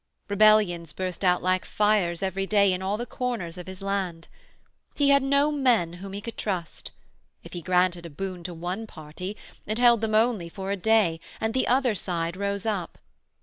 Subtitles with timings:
[0.29, 4.29] Rebellions burst out like fires every day in all the corners of his land.
[4.95, 6.91] He had no men whom he could trust:
[7.43, 9.37] if he granted a boon to one party
[9.67, 12.97] it held them only for a day, and the other side rose up.